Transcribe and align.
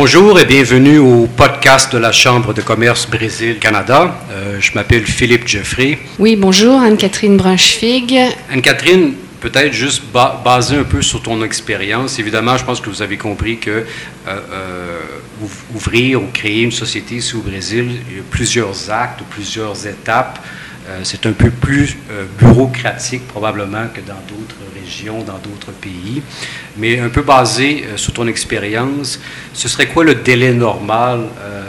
Bonjour 0.00 0.38
et 0.38 0.44
bienvenue 0.44 0.98
au 0.98 1.26
podcast 1.26 1.92
de 1.92 1.98
la 1.98 2.12
Chambre 2.12 2.54
de 2.54 2.62
commerce 2.62 3.10
Brésil-Canada. 3.10 4.14
Euh, 4.30 4.60
je 4.60 4.72
m'appelle 4.74 5.04
Philippe 5.04 5.48
Jeffrey. 5.48 5.98
Oui, 6.20 6.36
bonjour, 6.36 6.80
Anne-Catherine 6.80 7.36
Brunschwig. 7.36 8.16
Anne-Catherine, 8.48 9.14
peut-être 9.40 9.72
juste 9.72 10.04
baser 10.12 10.76
un 10.76 10.84
peu 10.84 11.02
sur 11.02 11.20
ton 11.20 11.42
expérience. 11.42 12.20
Évidemment, 12.20 12.56
je 12.56 12.64
pense 12.64 12.80
que 12.80 12.88
vous 12.88 13.02
avez 13.02 13.16
compris 13.16 13.58
que 13.58 13.70
euh, 13.70 13.84
euh, 14.28 15.00
ouvrir 15.74 16.22
ou 16.22 16.26
créer 16.32 16.62
une 16.62 16.70
société 16.70 17.16
ici 17.16 17.34
au 17.34 17.40
Brésil, 17.40 17.90
il 18.08 18.18
y 18.18 18.20
a 18.20 18.22
plusieurs 18.30 18.92
actes, 18.92 19.22
plusieurs 19.28 19.84
étapes. 19.84 20.38
c'est 21.02 21.26
un 21.26 21.32
peu 21.32 21.50
plus 21.50 21.96
bureaucratique 22.38 23.26
probablement 23.26 23.88
que 23.92 24.00
dans 24.00 24.22
d'autres 24.28 24.54
dans 25.26 25.38
d'autres 25.38 25.72
pays. 25.72 26.22
Mais 26.76 26.98
un 26.98 27.08
peu 27.08 27.22
basé 27.22 27.84
euh, 27.84 27.96
sur 27.96 28.12
ton 28.12 28.26
expérience, 28.26 29.20
ce 29.52 29.68
serait 29.68 29.86
quoi 29.86 30.04
le 30.04 30.16
délai 30.16 30.52
normal 30.52 31.26
euh, 31.40 31.62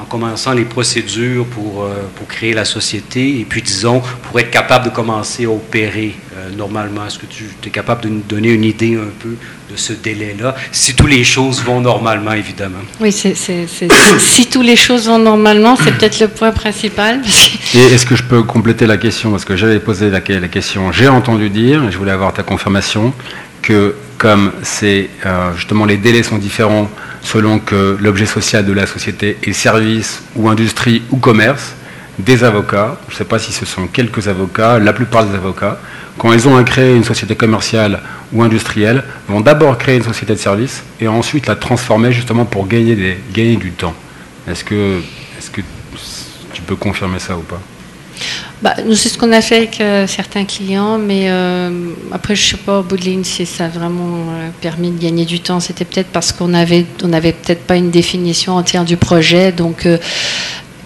en 0.00 0.04
commençant 0.04 0.52
les 0.52 0.64
procédures 0.64 1.46
pour, 1.46 1.84
euh, 1.84 1.94
pour 2.16 2.26
créer 2.26 2.54
la 2.54 2.64
société? 2.64 3.40
Et 3.40 3.44
puis, 3.44 3.62
disons, 3.62 4.02
pour 4.24 4.40
être 4.40 4.50
capable 4.50 4.86
de 4.86 4.90
commencer 4.90 5.44
à 5.44 5.50
opérer 5.50 6.14
normalement? 6.56 7.06
Est-ce 7.06 7.18
que 7.18 7.26
tu 7.26 7.44
es 7.64 7.70
capable 7.70 8.02
de 8.02 8.08
nous 8.08 8.22
donner 8.28 8.50
une 8.50 8.64
idée 8.64 8.94
un 8.94 9.10
peu 9.18 9.36
de 9.70 9.76
ce 9.76 9.92
délai-là, 9.92 10.54
si 10.72 10.94
toutes 10.94 11.10
les 11.10 11.24
choses 11.24 11.62
vont 11.62 11.80
normalement, 11.80 12.32
évidemment? 12.32 12.78
Oui, 13.00 13.12
c'est, 13.12 13.34
si 14.18 14.46
toutes 14.46 14.64
les 14.66 14.76
choses 14.76 15.06
vont 15.06 15.18
normalement, 15.18 15.76
c'est 15.76 15.92
peut-être 15.96 16.20
le 16.20 16.28
point 16.28 16.52
principal. 16.52 17.20
Et 17.74 17.78
est-ce 17.78 18.06
que 18.06 18.16
je 18.16 18.22
peux 18.22 18.42
compléter 18.42 18.86
la 18.86 18.96
question? 18.96 19.30
Parce 19.30 19.44
que 19.44 19.56
j'avais 19.56 19.80
posé 19.80 20.10
la, 20.10 20.20
la 20.28 20.48
question, 20.48 20.92
j'ai 20.92 21.08
entendu 21.08 21.50
dire, 21.50 21.84
et 21.84 21.90
je 21.90 21.98
voulais 21.98 22.12
avoir 22.12 22.32
ta 22.32 22.42
confirmation, 22.42 23.12
que 23.62 23.94
comme 24.18 24.52
c'est 24.62 25.10
euh, 25.26 25.54
justement 25.56 25.84
les 25.84 25.96
délais 25.96 26.22
sont 26.22 26.38
différents 26.38 26.90
selon 27.22 27.58
que 27.58 27.96
l'objet 28.00 28.26
social 28.26 28.64
de 28.64 28.72
la 28.72 28.86
société 28.86 29.36
est 29.42 29.52
service 29.52 30.22
ou 30.36 30.48
industrie 30.48 31.02
ou 31.10 31.16
commerce, 31.16 31.74
des 32.18 32.44
avocats, 32.44 32.98
je 33.08 33.14
ne 33.14 33.18
sais 33.18 33.24
pas 33.24 33.38
si 33.38 33.52
ce 33.52 33.66
sont 33.66 33.86
quelques 33.86 34.28
avocats, 34.28 34.78
la 34.78 34.92
plupart 34.92 35.26
des 35.26 35.34
avocats, 35.34 35.78
quand 36.18 36.32
ils 36.32 36.48
ont 36.48 36.56
à 36.56 36.64
créer 36.64 36.96
une 36.96 37.04
société 37.04 37.34
commerciale 37.34 38.00
ou 38.32 38.42
industrielle, 38.42 39.04
vont 39.28 39.40
d'abord 39.40 39.76
créer 39.76 39.96
une 39.96 40.02
société 40.02 40.34
de 40.34 40.38
service 40.38 40.82
et 41.00 41.08
ensuite 41.08 41.46
la 41.46 41.56
transformer 41.56 42.12
justement 42.12 42.46
pour 42.46 42.66
gagner, 42.66 42.96
du 43.56 43.72
temps. 43.72 43.94
Est-ce 44.48 44.64
que, 44.64 45.00
tu 46.52 46.62
peux 46.62 46.76
confirmer 46.76 47.18
ça 47.18 47.36
ou 47.36 47.42
pas? 47.42 47.60
Bah, 48.62 48.74
c'est 48.94 49.10
ce 49.10 49.18
qu'on 49.18 49.32
a 49.32 49.42
fait 49.42 49.56
avec 49.56 49.80
euh, 49.82 50.06
certains 50.06 50.46
clients, 50.46 50.96
mais 50.96 51.26
euh, 51.28 51.90
après, 52.10 52.34
je 52.34 52.46
ne 52.46 52.50
sais 52.56 52.64
pas 52.64 52.80
au 52.80 52.82
bout 52.82 52.96
de 52.96 53.02
ligne 53.02 53.24
si 53.24 53.44
ça 53.44 53.66
a 53.66 53.68
vraiment 53.68 54.30
euh, 54.30 54.48
permis 54.62 54.90
de 54.90 54.98
gagner 54.98 55.26
du 55.26 55.40
temps. 55.40 55.60
C'était 55.60 55.84
peut-être 55.84 56.08
parce 56.08 56.32
qu'on 56.32 56.54
avait, 56.54 56.86
on 57.04 57.08
n'avait 57.08 57.32
peut-être 57.32 57.66
pas 57.66 57.76
une 57.76 57.90
définition 57.90 58.54
entière 58.54 58.86
du 58.86 58.96
projet. 58.96 59.52
Donc, 59.52 59.86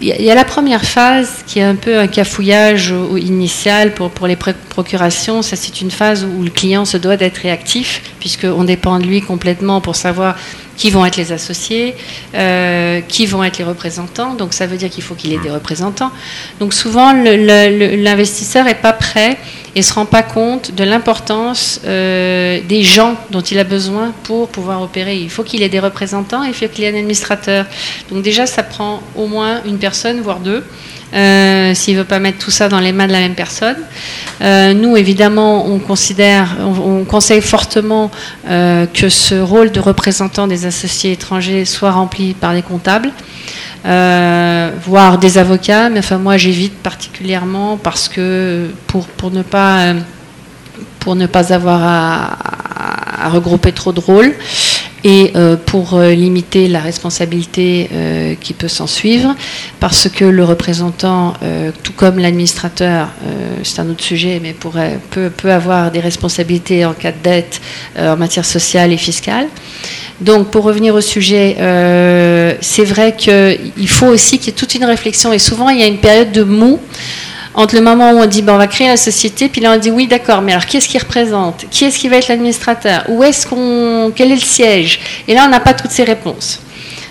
il 0.01 0.25
y, 0.25 0.31
a 0.31 0.35
la 0.35 0.45
première 0.45 0.83
phase 0.83 1.43
qui 1.45 1.59
est 1.59 1.63
un 1.63 1.75
peu 1.75 1.99
un 1.99 2.07
cafouillage 2.07 2.93
initial 3.17 3.93
pour, 3.93 4.09
pour 4.09 4.25
les 4.25 4.35
procurations. 4.35 5.43
Ça, 5.43 5.55
c'est 5.55 5.81
une 5.81 5.91
phase 5.91 6.25
où 6.25 6.43
le 6.43 6.49
client 6.49 6.85
se 6.85 6.97
doit 6.97 7.17
d'être 7.17 7.37
réactif, 7.37 8.01
puisqu'on 8.19 8.63
dépend 8.63 8.97
de 8.97 9.05
lui 9.05 9.21
complètement 9.21 9.79
pour 9.79 9.95
savoir 9.95 10.35
qui 10.75 10.89
vont 10.89 11.05
être 11.05 11.17
les 11.17 11.31
associés, 11.31 11.93
euh, 12.33 13.01
qui 13.07 13.27
vont 13.27 13.43
être 13.43 13.59
les 13.59 13.63
représentants. 13.63 14.33
Donc 14.33 14.53
ça 14.53 14.65
veut 14.65 14.77
dire 14.77 14.89
qu'il 14.89 15.03
faut 15.03 15.13
qu'il 15.13 15.31
ait 15.33 15.37
des 15.37 15.51
représentants. 15.51 16.11
Donc 16.59 16.73
souvent, 16.73 17.13
l'investisseur 17.13 18.65
n'est 18.65 18.73
pas 18.73 18.93
prêt 18.93 19.37
et 19.75 19.79
ne 19.79 19.83
se 19.83 19.93
rend 19.93 20.05
pas 20.05 20.23
compte 20.23 20.73
de 20.75 20.83
l'importance 20.83 21.81
euh, 21.85 22.59
des 22.67 22.83
gens 22.83 23.15
dont 23.29 23.41
il 23.41 23.57
a 23.57 23.63
besoin 23.63 24.13
pour 24.23 24.49
pouvoir 24.49 24.81
opérer. 24.81 25.17
Il 25.17 25.29
faut 25.29 25.43
qu'il 25.43 25.63
ait 25.63 25.69
des 25.69 25.79
représentants 25.79 26.43
et 26.43 26.49
il 26.49 26.53
faut 26.53 26.67
qu'il 26.67 26.83
ait 26.83 26.93
un 26.93 26.97
administrateur. 26.97 27.65
Donc 28.09 28.21
déjà, 28.21 28.45
ça 28.45 28.63
prend 28.63 29.01
au 29.15 29.27
moins 29.27 29.61
une 29.65 29.77
personne, 29.77 30.19
voire 30.21 30.39
deux. 30.39 30.63
Euh, 31.13 31.73
s'il 31.73 31.95
ne 31.95 31.99
veut 31.99 32.05
pas 32.05 32.19
mettre 32.19 32.37
tout 32.37 32.51
ça 32.51 32.69
dans 32.69 32.79
les 32.79 32.93
mains 32.93 33.07
de 33.07 33.11
la 33.11 33.19
même 33.19 33.35
personne. 33.35 33.75
Euh, 34.41 34.73
nous, 34.73 34.95
évidemment, 34.95 35.67
on 35.67 35.77
considère, 35.79 36.55
on, 36.61 37.03
conseille 37.03 37.41
fortement 37.41 38.11
que 38.45 39.09
ce 39.09 39.35
rôle 39.35 39.71
de 39.71 39.81
représentant 39.81 40.47
des 40.47 40.65
associés 40.65 41.11
étrangers 41.11 41.65
soit 41.65 41.91
rempli 41.91 42.33
par 42.33 42.53
des 42.53 42.61
comptables. 42.61 43.11
Voire 43.83 45.17
des 45.17 45.37
avocats, 45.37 45.89
mais 45.89 45.99
enfin 45.99 46.17
moi 46.17 46.37
j'évite 46.37 46.77
particulièrement 46.83 47.77
parce 47.77 48.07
que 48.09 48.69
pour, 48.87 49.05
pour 49.07 49.31
ne 49.31 49.41
pas 49.41 49.93
pour 51.01 51.15
ne 51.15 51.25
pas 51.25 51.51
avoir 51.51 51.81
à, 51.83 53.29
regrouper 53.29 53.71
trop 53.71 53.91
de 53.91 53.99
rôles 53.99 54.33
et 55.03 55.31
euh, 55.35 55.55
pour 55.57 55.95
euh, 55.95 56.11
limiter 56.11 56.67
la 56.67 56.79
responsabilité 56.79 57.89
euh, 57.91 58.35
qui 58.39 58.53
peut 58.53 58.67
s'en 58.67 58.87
suivre, 58.87 59.35
parce 59.79 60.09
que 60.09 60.25
le 60.25 60.43
représentant, 60.43 61.33
tout 61.83 61.93
comme 61.93 62.19
l'administrateur, 62.19 63.09
c'est 63.63 63.79
un 63.79 63.89
autre 63.89 64.03
sujet, 64.03 64.39
mais 64.41 64.53
peut, 64.53 65.29
peut, 65.35 65.51
avoir 65.51 65.91
des 65.91 65.99
responsabilités 65.99 66.85
en 66.85 66.93
cas 66.93 67.11
de 67.11 67.17
dette 67.23 67.61
en 67.97 68.15
matière 68.15 68.45
sociale 68.45 68.91
et 68.91 68.97
fiscale. 68.97 69.47
Donc, 70.21 70.49
pour 70.51 70.63
revenir 70.63 70.95
au 70.95 71.01
sujet, 71.01 71.57
c'est 72.61 72.85
vrai 72.85 73.15
qu'il 73.17 73.89
faut 73.89 74.07
aussi 74.07 74.37
qu'il 74.37 74.47
y 74.47 74.49
ait 74.49 74.55
toute 74.55 74.75
une 74.75 74.85
réflexion, 74.85 75.33
et 75.33 75.39
souvent 75.39 75.69
il 75.69 75.79
y 75.79 75.83
a 75.83 75.87
une 75.87 75.97
période 75.97 76.31
de 76.31 76.43
mou 76.43 76.79
entre 77.53 77.75
le 77.75 77.81
moment 77.81 78.11
où 78.11 78.19
on 78.19 78.25
dit 78.25 78.41
ben, 78.41 78.53
on 78.53 78.57
va 78.57 78.67
créer 78.67 78.87
la 78.87 78.97
société, 78.97 79.49
puis 79.49 79.61
là 79.61 79.73
on 79.73 79.77
dit 79.77 79.91
oui 79.91 80.07
d'accord, 80.07 80.41
mais 80.41 80.53
alors 80.53 80.65
qui 80.65 80.77
est-ce 80.77 80.87
qui 80.87 80.97
représente? 80.97 81.65
Qui 81.69 81.85
est-ce 81.85 81.99
qui 81.99 82.07
va 82.07 82.17
être 82.17 82.27
l'administrateur? 82.27 83.03
Où 83.09 83.23
est-ce 83.23 83.45
qu'on 83.45 84.11
quel 84.15 84.31
est 84.31 84.35
le 84.35 84.41
siège? 84.41 84.99
Et 85.27 85.33
là 85.33 85.43
on 85.45 85.49
n'a 85.49 85.59
pas 85.59 85.73
toutes 85.73 85.91
ces 85.91 86.03
réponses. 86.03 86.59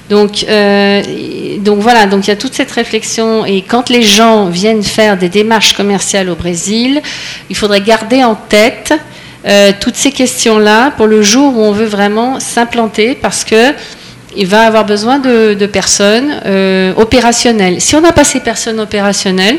Donc, 0.09 0.44
euh, 0.48 1.03
donc 1.59 1.78
voilà, 1.78 2.06
donc 2.06 2.27
il 2.27 2.31
y 2.31 2.32
a 2.32 2.37
toute 2.37 2.54
cette 2.54 2.72
réflexion. 2.72 3.44
Et 3.44 3.62
quand 3.62 3.91
les 3.91 4.03
gens 4.03 4.47
viennent 4.47 4.82
faire 4.82 5.16
des 5.16 5.28
démarches 5.28 5.72
commerciales 5.72 6.28
au 6.31 6.34
Brésil, 6.34 7.00
il 7.48 7.54
faudrait 7.54 7.81
garder 7.81 8.25
en 8.25 8.34
tête 8.34 8.92
euh, 9.47 9.73
toutes 9.81 9.97
ces 9.97 10.12
questions-là 10.12 10.93
pour 10.97 11.06
le 11.06 11.23
jour 11.23 11.56
où 11.56 11.62
on 11.62 11.73
veut 11.73 11.87
vraiment 11.87 12.41
s'implanter 12.41 13.15
parce 13.15 13.45
que 13.45 13.73
il 14.37 14.47
va 14.47 14.62
avoir 14.62 14.84
besoin 14.84 15.19
de, 15.19 15.67
personnes 15.67 16.41
euh, 16.47 16.93
opérationnelles. 16.97 17.81
Si 17.81 17.97
on 17.97 18.01
n'a 18.01 18.12
pas 18.12 18.25
ces 18.25 18.41
personnes 18.41 18.81
opérationnelles, 18.81 19.59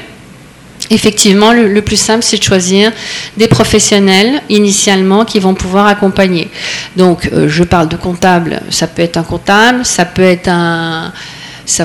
Effectivement, 0.89 1.53
le, 1.53 1.81
plus 1.81 1.95
simple, 1.95 2.21
c'est 2.21 2.37
de 2.37 2.43
choisir 2.43 2.91
des 3.37 3.47
professionnels 3.47 4.41
initialement 4.49 5.23
qui 5.23 5.39
vont 5.39 5.53
pouvoir 5.53 5.87
accompagner. 5.87 6.49
Donc, 6.97 7.29
euh, 7.31 7.47
je 7.47 7.63
parle 7.63 7.87
de 7.87 7.95
comptable, 7.95 8.59
ça 8.69 8.87
peut 8.87 9.01
être 9.01 9.15
un 9.15 9.23
comptable, 9.23 9.85
ça 9.85 10.03
peut 10.03 10.21
être 10.21 10.49
un, 10.49 11.13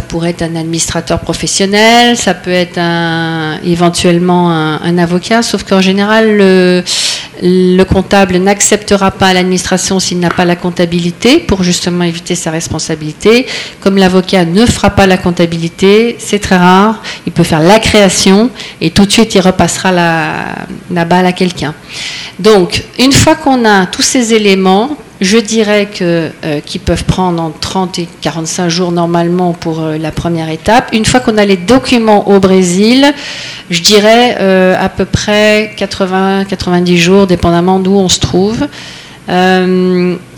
pourrait 0.08 0.30
être 0.30 0.42
un 0.42 0.56
administrateur 0.56 1.20
professionnel, 1.20 2.16
ça 2.16 2.34
peut 2.34 2.50
être 2.50 2.78
un, 2.78 3.60
éventuellement 3.64 4.50
un, 4.50 4.98
avocat, 4.98 5.42
sauf 5.42 5.62
qu'en 5.62 5.80
général, 5.80 6.36
le, 6.36 6.82
le 7.42 7.82
comptable 7.84 8.36
n'acceptera 8.38 9.10
pas 9.10 9.32
l'administration 9.34 10.00
s'il 10.00 10.18
n'a 10.18 10.30
pas 10.30 10.44
la 10.44 10.56
comptabilité 10.56 11.38
pour 11.38 11.62
justement 11.62 12.04
éviter 12.04 12.34
sa 12.34 12.50
responsabilité. 12.50 13.46
Comme 13.80 13.96
l'avocat 13.96 14.44
ne 14.44 14.66
fera 14.66 14.90
pas 14.90 15.06
la 15.06 15.18
comptabilité, 15.18 16.16
c'est 16.18 16.38
très 16.38 16.56
rare. 16.56 17.02
Il 17.26 17.32
peut 17.32 17.44
faire 17.44 17.60
la 17.60 17.78
création 17.78 18.50
et 18.80 18.90
tout 18.90 19.06
de 19.06 19.12
suite 19.12 19.34
il 19.34 19.40
repassera 19.40 19.92
la, 19.92 20.32
la 20.90 21.04
balle 21.04 21.26
à 21.26 21.32
quelqu'un. 21.32 21.74
Donc, 22.38 22.84
une 22.98 23.12
fois 23.12 23.34
qu'on 23.34 23.64
a 23.64 23.86
tous 23.86 24.02
ces 24.02 24.34
éléments, 24.34 24.96
je 25.20 25.38
dirais 25.38 25.88
euh, 26.00 26.30
qu'ils 26.64 26.80
peuvent 26.80 27.04
prendre 27.04 27.42
entre 27.42 27.58
30 27.60 27.98
et 27.98 28.08
45 28.20 28.68
jours 28.68 28.92
normalement 28.92 29.52
pour 29.52 29.80
euh, 29.80 29.98
la 29.98 30.10
première 30.10 30.50
étape. 30.50 30.90
Une 30.92 31.04
fois 31.04 31.20
qu'on 31.20 31.38
a 31.38 31.44
les 31.44 31.56
documents 31.56 32.28
au 32.28 32.38
Brésil, 32.38 33.06
je 33.70 33.82
dirais 33.82 34.36
euh, 34.40 34.76
à 34.78 34.88
peu 34.88 35.04
près 35.04 35.74
80-90 35.78 36.96
jours, 36.96 37.26
dépendamment 37.26 37.78
d'où 37.78 37.94
on 37.94 38.08
se 38.08 38.20
trouve. 38.20 38.66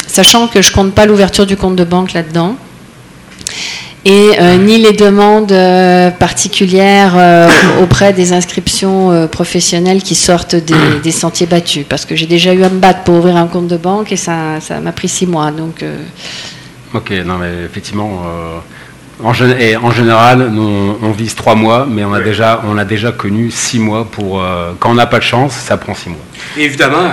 sachant 0.06 0.48
que 0.48 0.62
je 0.62 0.72
compte 0.72 0.94
pas 0.94 1.06
l'ouverture 1.06 1.46
du 1.46 1.56
compte 1.56 1.76
de 1.76 1.84
banque 1.84 2.12
là-dedans 2.12 2.56
et 4.08 4.40
euh, 4.40 4.56
ni 4.56 4.78
les 4.78 4.94
demandes 4.94 5.52
euh, 5.52 6.10
particulières 6.10 7.12
euh, 7.18 7.46
auprès 7.82 8.14
des 8.14 8.32
inscriptions 8.32 9.28
professionnelles 9.28 10.02
qui 10.02 10.14
sortent 10.14 10.56
des, 10.56 11.10
sentiers 11.12 11.46
battus. 11.46 11.84
Parce 11.86 12.06
que 12.06 12.16
j'ai 12.16 12.26
déjà 12.26 12.54
eu 12.54 12.64
à 12.64 12.70
me 12.70 12.78
battre 12.78 13.02
pour 13.02 13.16
ouvrir 13.16 13.36
un 13.36 13.46
compte 13.46 13.68
de 13.68 13.76
banque 13.76 14.10
et 14.10 14.16
ça, 14.16 14.60
ça 14.60 14.80
m'a 14.80 14.92
pris 14.92 15.08
six 15.08 15.26
mois. 15.26 15.50
Donc, 15.50 15.84
Ok, 16.94 17.10
non 17.26 17.36
mais 17.36 17.52
effectivement, 17.66 18.22
en, 19.22 19.28
en, 19.28 19.90
général, 19.92 20.50
on 21.02 21.10
vise 21.10 21.34
trois 21.34 21.54
mois, 21.54 21.86
mais 21.86 22.02
on 22.02 22.14
a, 22.14 22.20
déjà, 22.22 22.62
on 22.66 22.78
a 22.78 22.86
déjà 22.86 23.12
connu 23.12 23.50
six 23.50 23.78
mois 23.78 24.06
pour... 24.10 24.42
quand 24.78 24.90
on 24.90 24.94
n'a 24.94 25.06
pas 25.06 25.18
de 25.18 25.24
chance, 25.24 25.52
ça 25.52 25.76
prend 25.76 25.94
six 25.94 26.08
mois. 26.08 26.24
évidemment, 26.56 27.10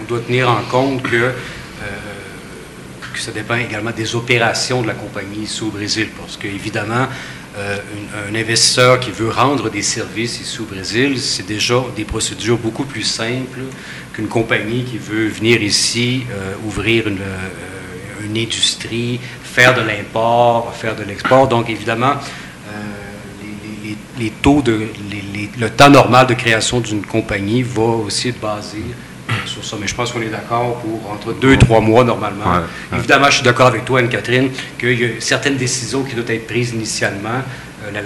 on 0.00 0.08
doit 0.08 0.20
tenir 0.26 0.50
en 0.50 0.62
compte 0.68 1.02
que 1.02 1.30
ça 3.22 3.32
dépend 3.32 3.56
également 3.56 3.90
des 3.90 4.14
opérations 4.14 4.82
de 4.82 4.86
la 4.86 4.94
compagnie 4.94 5.44
ici 5.44 5.62
au 5.62 5.70
Brésil, 5.70 6.08
parce 6.18 6.36
qu'évidemment, 6.36 7.06
euh, 7.58 7.78
un 8.30 8.34
investisseur 8.34 9.00
qui 9.00 9.10
veut 9.10 9.30
rendre 9.30 9.68
des 9.70 9.82
services 9.82 10.40
ici 10.40 10.60
au 10.60 10.64
Brésil, 10.64 11.18
c'est 11.18 11.46
déjà 11.46 11.82
des 11.96 12.04
procédures 12.04 12.58
beaucoup 12.58 12.84
plus 12.84 13.02
simples 13.02 13.62
qu'une 14.12 14.28
compagnie 14.28 14.84
qui 14.84 14.98
veut 14.98 15.26
venir 15.28 15.60
ici 15.62 16.24
euh, 16.30 16.54
ouvrir 16.66 17.08
une, 17.08 17.20
euh, 17.20 18.24
une 18.24 18.36
industrie, 18.36 19.18
faire 19.42 19.74
de 19.74 19.80
l'import, 19.80 20.72
faire 20.74 20.94
de 20.94 21.02
l'export. 21.02 21.48
Donc, 21.48 21.68
évidemment, 21.68 22.14
les, 24.18 24.30
taux 24.30 24.62
de, 24.62 24.88
le 25.58 25.70
temps 25.70 25.90
normal 25.90 26.26
de 26.26 26.34
création 26.34 26.80
d'une 26.80 27.06
compagnie 27.06 27.62
va 27.62 27.82
aussi 27.82 28.28
être 28.28 28.40
basé 28.40 28.82
sur 29.62 29.64
ça. 29.64 29.76
Mais 29.80 29.86
je 29.86 29.94
pense 29.94 30.12
qu'on 30.12 30.22
est 30.22 30.28
d'accord 30.28 30.76
pour 30.80 31.10
entre 31.10 31.32
deux 31.32 31.52
et 31.54 31.58
trois 31.58 31.80
mois 31.80 32.04
normalement. 32.04 32.44
Évidemment, 32.94 33.26
je 33.26 33.36
suis 33.36 33.44
d'accord 33.44 33.68
avec 33.68 33.84
toi, 33.84 34.00
Anne-Catherine, 34.00 34.50
qu'il 34.78 35.00
y 35.00 35.04
a 35.04 35.08
certaines 35.20 35.56
décisions 35.56 36.02
qui 36.02 36.14
doivent 36.14 36.30
être 36.30 36.46
prises 36.46 36.70
initialement. 36.70 37.42
Euh, 37.84 37.90
la, 37.92 38.02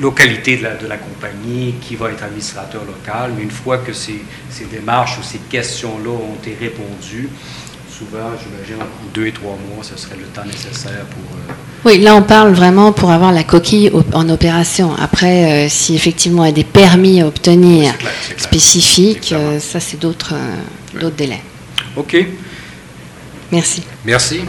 localité 0.00 0.56
de 0.56 0.88
la, 0.88 0.96
compagnie, 0.96 1.76
qui 1.80 1.94
va 1.94 2.10
être 2.10 2.24
administrateur 2.24 2.82
local, 2.84 3.30
mais 3.36 3.44
une 3.44 3.50
fois 3.50 3.78
que 3.78 3.92
ces, 3.92 4.24
ces 4.50 4.64
démarches 4.64 5.18
ou 5.20 5.22
ces 5.22 5.38
questions-là 5.38 6.10
ont 6.10 6.34
été 6.34 6.56
répondues, 6.58 7.28
souvent, 7.98 8.30
j'imagine, 8.42 8.82
en 8.82 9.12
deux 9.12 9.26
et 9.26 9.32
trois 9.32 9.56
mois, 9.74 9.82
ce 9.82 9.96
serait 9.96 10.16
le 10.16 10.26
temps 10.26 10.44
nécessaire 10.44 11.04
pour... 11.10 11.36
Euh, 11.36 11.52
oui, 11.84 11.98
là, 11.98 12.14
on 12.16 12.22
parle 12.22 12.52
vraiment 12.52 12.92
pour 12.92 13.10
avoir 13.10 13.32
la 13.32 13.44
coquille 13.44 13.90
en 14.12 14.28
opération. 14.28 14.94
Après, 14.96 15.66
euh, 15.66 15.68
si 15.68 15.94
effectivement 15.94 16.44
il 16.44 16.48
y 16.48 16.50
a 16.50 16.54
des 16.54 16.64
permis 16.64 17.20
à 17.20 17.26
obtenir 17.26 17.94
spécifiques, 18.36 19.32
euh, 19.32 19.60
ça, 19.60 19.78
c'est 19.80 19.98
d'autres 19.98 20.34
d'autres 20.94 21.16
délais. 21.16 21.42
OK. 21.96 22.16
Merci. 23.52 23.82
Merci. 24.04 24.40